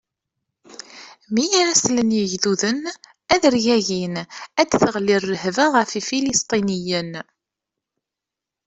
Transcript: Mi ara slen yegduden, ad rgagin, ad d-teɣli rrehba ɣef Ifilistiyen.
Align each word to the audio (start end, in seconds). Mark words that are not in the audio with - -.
Mi 1.35 1.45
ara 1.59 1.73
slen 1.81 2.09
yegduden, 2.17 2.79
ad 3.33 3.43
rgagin, 3.53 4.15
ad 4.59 4.67
d-teɣli 4.69 5.17
rrehba 5.23 5.65
ɣef 5.75 5.89
Ifilistiyen. 5.99 7.11